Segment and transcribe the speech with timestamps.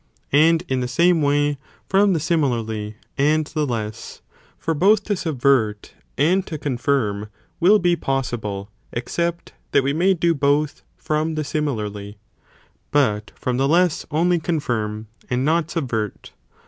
[0.33, 4.23] And in the same way from the simi larly and the less,
[4.57, 10.33] for both to subvert and to confirm, will be possible, except (that we may do)
[10.33, 12.17] both from the similarly,
[12.89, 16.31] but from the less, only confirm, and not subvert.